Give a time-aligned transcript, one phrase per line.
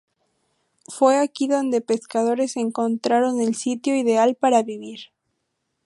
[0.87, 5.11] Fue aquí donde pescadores encontraron el sitio ideal para vivir.